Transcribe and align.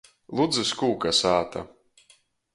Ludzys 0.39 0.71
kūka 0.79 1.13
sāta. 1.19 1.65